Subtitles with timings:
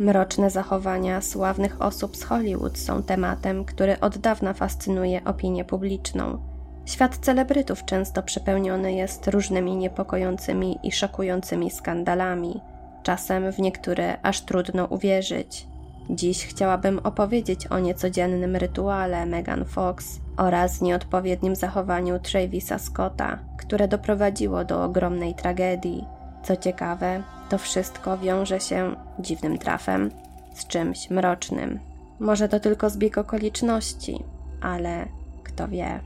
[0.00, 6.38] Mroczne zachowania sławnych osób z Hollywood są tematem, który od dawna fascynuje opinię publiczną.
[6.86, 12.60] Świat celebrytów często przepełniony jest różnymi niepokojącymi i szokującymi skandalami.
[13.02, 15.66] Czasem w niektóre aż trudno uwierzyć.
[16.10, 24.64] Dziś chciałabym opowiedzieć o niecodziennym rytuale Megan Fox oraz nieodpowiednim zachowaniu Travisa Scotta, które doprowadziło
[24.64, 26.04] do ogromnej tragedii.
[26.42, 30.10] Co ciekawe, to wszystko wiąże się dziwnym trafem
[30.54, 31.78] z czymś mrocznym.
[32.20, 34.24] Może to tylko zbieg okoliczności,
[34.60, 35.06] ale
[35.44, 36.00] kto wie.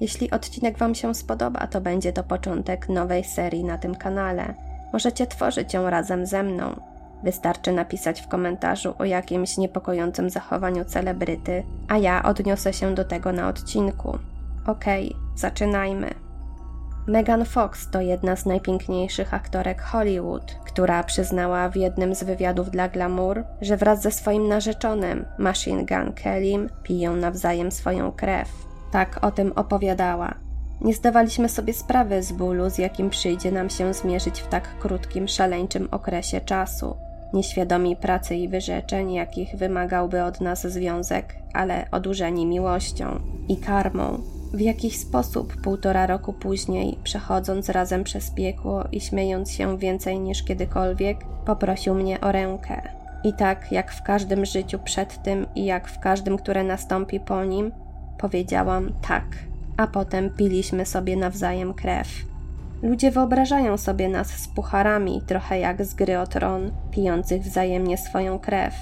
[0.00, 4.54] Jeśli odcinek Wam się spodoba, to będzie to początek nowej serii na tym kanale.
[4.92, 6.80] Możecie tworzyć ją razem ze mną.
[7.22, 13.32] Wystarczy napisać w komentarzu o jakimś niepokojącym zachowaniu celebryty, a ja odniosę się do tego
[13.32, 14.18] na odcinku.
[14.66, 16.21] Okej, okay, zaczynajmy.
[17.06, 22.88] Megan Fox to jedna z najpiękniejszych aktorek Hollywood, która przyznała w jednym z wywiadów dla
[22.88, 28.48] Glamour, że wraz ze swoim narzeczonym, Machine Gun Kellym, piją nawzajem swoją krew.
[28.92, 30.34] Tak o tym opowiadała.
[30.80, 35.28] Nie zdawaliśmy sobie sprawy z bólu, z jakim przyjdzie nam się zmierzyć w tak krótkim,
[35.28, 36.96] szaleńczym okresie czasu.
[37.32, 44.22] Nieświadomi pracy i wyrzeczeń, jakich wymagałby od nas związek, ale odurzeni miłością i karmą,
[44.52, 50.42] w jakiś sposób półtora roku później, przechodząc razem przez piekło i śmiejąc się więcej niż
[50.42, 52.82] kiedykolwiek, poprosił mnie o rękę.
[53.24, 57.44] I tak jak w każdym życiu przed tym i jak w każdym, które nastąpi po
[57.44, 57.72] nim,
[58.18, 59.24] powiedziałam tak,
[59.76, 62.08] a potem piliśmy sobie nawzajem krew.
[62.82, 68.38] Ludzie wyobrażają sobie nas z pucharami, trochę jak z gry o tron, pijących wzajemnie swoją
[68.38, 68.74] krew.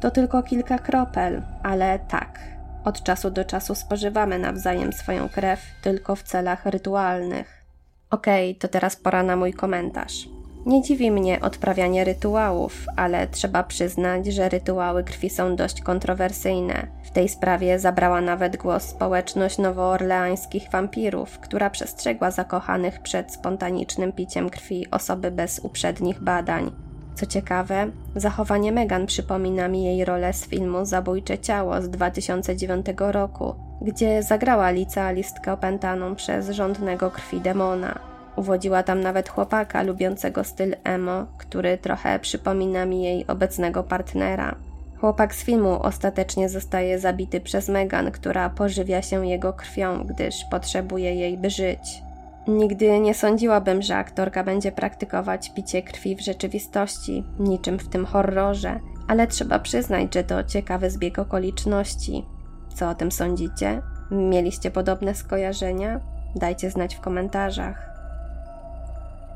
[0.00, 2.55] To tylko kilka kropel, ale tak,
[2.86, 7.64] od czasu do czasu spożywamy nawzajem swoją krew tylko w celach rytualnych.
[8.10, 10.28] Okej, okay, to teraz pora na mój komentarz.
[10.66, 16.86] Nie dziwi mnie odprawianie rytuałów, ale trzeba przyznać, że rytuały krwi są dość kontrowersyjne.
[17.04, 24.50] W tej sprawie zabrała nawet głos społeczność nowoorleańskich wampirów, która przestrzegła zakochanych przed spontanicznym piciem
[24.50, 26.85] krwi osoby bez uprzednich badań.
[27.16, 33.54] Co ciekawe, zachowanie Megan przypomina mi jej rolę z filmu Zabójcze ciało z 2009 roku,
[33.82, 37.98] gdzie zagrała licealistkę opętaną przez żądnego krwi demona.
[38.36, 44.54] Uwodziła tam nawet chłopaka lubiącego styl emo, który trochę przypomina mi jej obecnego partnera.
[45.00, 51.14] Chłopak z filmu ostatecznie zostaje zabity przez Megan, która pożywia się jego krwią, gdyż potrzebuje
[51.14, 52.05] jej, by żyć.
[52.48, 58.80] Nigdy nie sądziłabym, że aktorka będzie praktykować picie krwi w rzeczywistości, niczym w tym horrorze,
[59.08, 62.26] ale trzeba przyznać, że to ciekawy zbieg okoliczności.
[62.74, 63.82] Co o tym sądzicie?
[64.10, 66.00] Mieliście podobne skojarzenia?
[66.36, 67.90] Dajcie znać w komentarzach.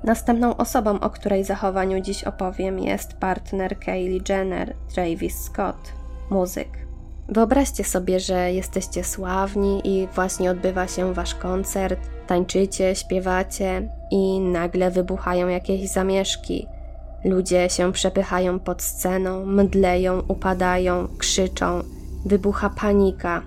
[0.04, 5.93] Następną osobą, o której zachowaniu dziś opowiem, jest partner Kaylee Jenner, Travis Scott,
[6.31, 6.90] muzyk.
[7.31, 14.91] Wyobraźcie sobie, że jesteście sławni i właśnie odbywa się wasz koncert, tańczycie, śpiewacie i nagle
[14.91, 16.67] wybuchają jakieś zamieszki.
[17.25, 21.83] Ludzie się przepychają pod sceną, mdleją, upadają, krzyczą,
[22.25, 23.43] wybucha panika.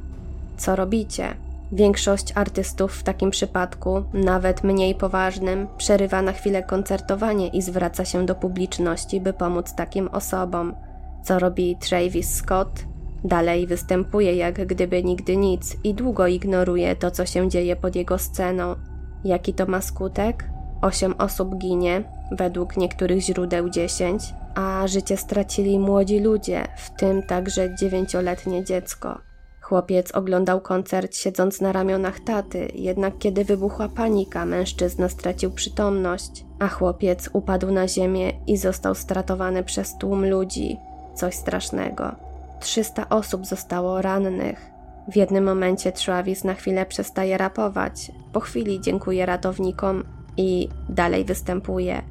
[0.58, 1.36] Co robicie?
[1.72, 8.26] Większość artystów w takim przypadku, nawet mniej poważnym, przerywa na chwilę koncertowanie i zwraca się
[8.26, 10.76] do publiczności, by pomóc takim osobom.
[11.24, 12.93] Co robi Travis Scott?
[13.24, 18.18] Dalej występuje jak gdyby nigdy nic i długo ignoruje to, co się dzieje pod jego
[18.18, 18.76] sceną.
[19.24, 20.50] Jaki to ma skutek?
[20.82, 24.24] Osiem osób ginie, według niektórych źródeł dziesięć,
[24.56, 29.20] a życie stracili młodzi ludzie, w tym także dziewięcioletnie dziecko.
[29.62, 36.68] Chłopiec oglądał koncert siedząc na ramionach taty, jednak kiedy wybuchła panika, mężczyzna stracił przytomność, a
[36.68, 40.78] chłopiec upadł na ziemię i został stratowany przez tłum ludzi.
[41.16, 42.23] Coś strasznego.
[42.64, 44.72] 300 osób zostało rannych.
[45.08, 50.04] W jednym momencie Travis na chwilę przestaje rapować, po chwili dziękuję ratownikom
[50.38, 52.02] i dalej występuje.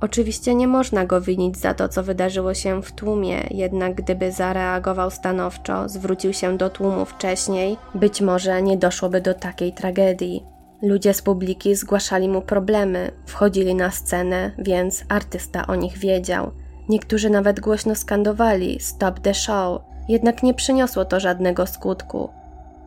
[0.00, 5.10] Oczywiście nie można go winić za to, co wydarzyło się w tłumie, jednak gdyby zareagował
[5.10, 10.44] stanowczo, zwrócił się do tłumu wcześniej, być może nie doszłoby do takiej tragedii.
[10.82, 16.50] Ludzie z publiki zgłaszali mu problemy, wchodzili na scenę, więc artysta o nich wiedział.
[16.88, 22.28] Niektórzy nawet głośno skandowali Stop the show, jednak nie przyniosło to żadnego skutku.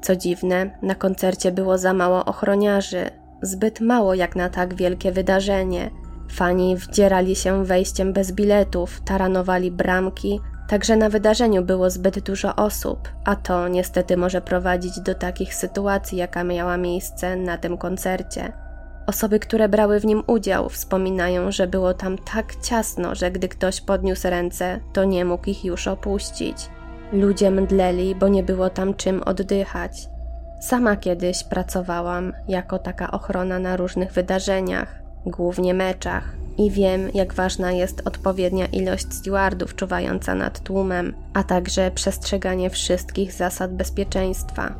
[0.02, 3.10] Co dziwne, na koncercie było za mało ochroniarzy,
[3.42, 5.90] zbyt mało jak na tak wielkie wydarzenie.
[6.32, 13.10] Fani wdzierali się wejściem bez biletów, taranowali bramki, także na wydarzeniu było zbyt dużo osób,
[13.26, 18.52] a to niestety może prowadzić do takich sytuacji, jaka miała miejsce na tym koncercie.
[19.08, 23.82] Osoby, które brały w nim udział, wspominają, że było tam tak ciasno, że gdy ktoś
[23.82, 26.70] podniósł ręce, to nie mógł ich już opuścić.
[27.14, 30.10] Ludzie mdleli, bo nie było tam czym oddychać.
[30.62, 34.96] Sama kiedyś pracowałam jako taka ochrona na różnych wydarzeniach,
[35.26, 41.92] głównie meczach, i wiem, jak ważna jest odpowiednia ilość stewardów czuwająca nad tłumem, a także
[41.92, 44.76] przestrzeganie wszystkich zasad bezpieczeństwa.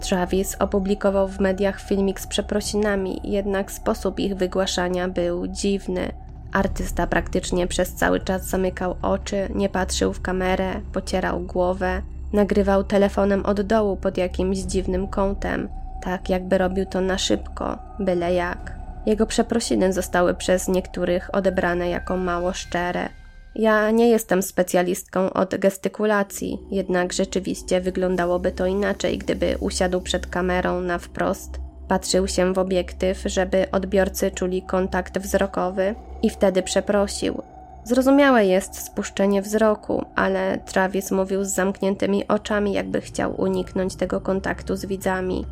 [0.00, 6.12] Travis opublikował w mediach filmik z przeprosinami, jednak sposób ich wygłaszania był dziwny.
[6.52, 12.02] Artysta praktycznie przez cały czas zamykał oczy, nie patrzył w kamerę, pocierał głowę,
[12.32, 15.68] nagrywał telefonem od dołu pod jakimś dziwnym kątem,
[16.02, 18.72] tak jakby robił to na szybko, byle jak.
[19.06, 23.08] Jego przeprosiny zostały przez niektórych odebrane jako mało szczere.
[23.54, 30.80] Ja nie jestem specjalistką od gestykulacji, jednak rzeczywiście wyglądałoby to inaczej, gdyby usiadł przed kamerą
[30.80, 37.42] na wprost, patrzył się w obiektyw, żeby odbiorcy czuli kontakt wzrokowy i wtedy przeprosił.
[37.84, 44.76] Zrozumiałe jest spuszczenie wzroku, ale Travis mówił z zamkniętymi oczami, jakby chciał uniknąć tego kontaktu
[44.76, 45.46] z widzami.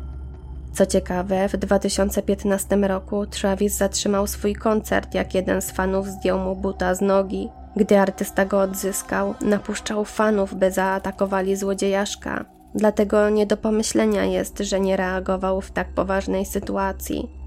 [0.73, 6.55] Co ciekawe, w 2015 roku Travis zatrzymał swój koncert, jak jeden z fanów zdjął mu
[6.55, 7.49] buta z nogi.
[7.75, 12.45] Gdy artysta go odzyskał, napuszczał fanów, by zaatakowali złodziejaszka.
[12.75, 17.40] Dlatego nie do pomyślenia jest, że nie reagował w tak poważnej sytuacji.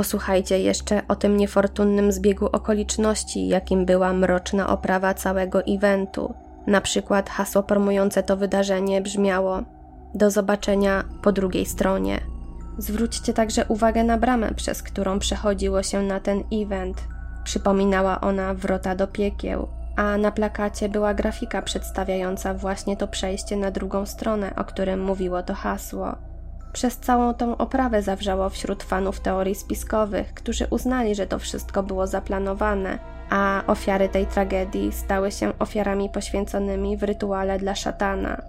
[0.00, 6.34] Posłuchajcie jeszcze o tym niefortunnym zbiegu okoliczności, jakim była mroczna oprawa całego eventu.
[6.66, 9.62] Na przykład hasło promujące to wydarzenie brzmiało:
[10.14, 12.20] Do zobaczenia po drugiej stronie.
[12.78, 17.04] Zwróćcie także uwagę na bramę, przez którą przechodziło się na ten event.
[17.44, 23.70] Przypominała ona wrota do piekieł, a na plakacie była grafika przedstawiająca właśnie to przejście na
[23.70, 26.29] drugą stronę, o którym mówiło to hasło.
[26.72, 32.06] Przez całą tą oprawę zawrzało wśród fanów teorii spiskowych, którzy uznali, że to wszystko było
[32.06, 32.98] zaplanowane,
[33.30, 38.42] a ofiary tej tragedii stały się ofiarami poświęconymi w rytuale dla szatana.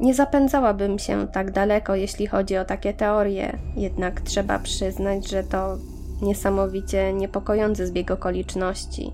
[0.00, 5.76] Nie zapędzałabym się tak daleko, jeśli chodzi o takie teorie, jednak trzeba przyznać, że to
[6.22, 9.12] niesamowicie niepokojący zbieg okoliczności.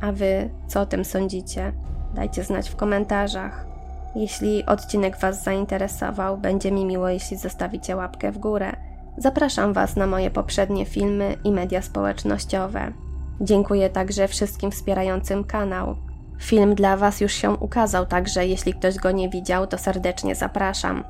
[0.00, 1.72] A wy co o tym sądzicie?
[2.14, 3.73] Dajcie znać w komentarzach.
[4.14, 8.76] Jeśli odcinek Was zainteresował, będzie mi miło, jeśli zostawicie łapkę w górę.
[9.18, 12.92] Zapraszam Was na moje poprzednie filmy i media społecznościowe.
[13.40, 15.96] Dziękuję także wszystkim wspierającym kanał.
[16.40, 21.04] Film dla Was już się ukazał, także jeśli ktoś go nie widział, to serdecznie zapraszam.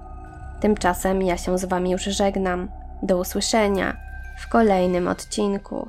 [0.61, 2.69] Tymczasem ja się z Wami już żegnam.
[3.03, 3.97] Do usłyszenia
[4.39, 5.89] w kolejnym odcinku.